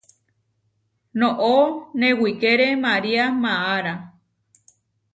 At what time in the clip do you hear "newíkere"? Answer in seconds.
1.99-2.67